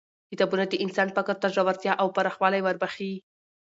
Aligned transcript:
کتابونه 0.31 0.63
د 0.67 0.73
انسان 0.83 1.07
فکر 1.17 1.35
ته 1.41 1.47
ژورتیا 1.55 1.93
او 2.01 2.07
پراخوالی 2.15 2.61
وربخښي 2.63 3.13